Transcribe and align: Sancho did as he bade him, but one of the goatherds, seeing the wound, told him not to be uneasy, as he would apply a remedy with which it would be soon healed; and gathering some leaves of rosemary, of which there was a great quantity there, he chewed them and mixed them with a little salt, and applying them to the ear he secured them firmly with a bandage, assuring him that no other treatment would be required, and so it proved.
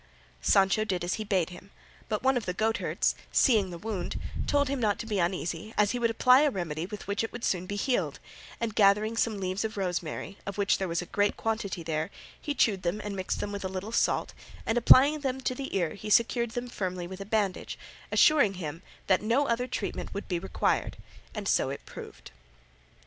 Sancho 0.41 0.83
did 0.83 1.03
as 1.03 1.13
he 1.21 1.23
bade 1.23 1.51
him, 1.51 1.69
but 2.09 2.23
one 2.23 2.35
of 2.35 2.47
the 2.47 2.55
goatherds, 2.55 3.13
seeing 3.31 3.69
the 3.69 3.77
wound, 3.77 4.19
told 4.47 4.67
him 4.67 4.79
not 4.79 4.97
to 4.97 5.05
be 5.05 5.19
uneasy, 5.19 5.75
as 5.77 5.91
he 5.91 5.99
would 5.99 6.09
apply 6.09 6.41
a 6.41 6.49
remedy 6.49 6.87
with 6.87 7.05
which 7.05 7.23
it 7.23 7.31
would 7.31 7.41
be 7.41 7.45
soon 7.45 7.69
healed; 7.69 8.19
and 8.59 8.73
gathering 8.73 9.15
some 9.15 9.39
leaves 9.39 9.63
of 9.63 9.77
rosemary, 9.77 10.39
of 10.43 10.57
which 10.57 10.79
there 10.79 10.87
was 10.87 11.03
a 11.03 11.05
great 11.05 11.37
quantity 11.37 11.83
there, 11.83 12.09
he 12.41 12.55
chewed 12.55 12.81
them 12.81 12.99
and 13.03 13.15
mixed 13.15 13.39
them 13.41 13.51
with 13.51 13.63
a 13.63 13.69
little 13.69 13.91
salt, 13.91 14.33
and 14.65 14.75
applying 14.75 15.19
them 15.19 15.39
to 15.39 15.53
the 15.53 15.77
ear 15.77 15.93
he 15.93 16.09
secured 16.09 16.49
them 16.57 16.67
firmly 16.67 17.05
with 17.05 17.21
a 17.21 17.23
bandage, 17.23 17.77
assuring 18.11 18.55
him 18.55 18.81
that 19.05 19.21
no 19.21 19.45
other 19.47 19.67
treatment 19.67 20.15
would 20.15 20.27
be 20.27 20.39
required, 20.39 20.97
and 21.35 21.47
so 21.47 21.69
it 21.69 21.85
proved. 21.85 22.31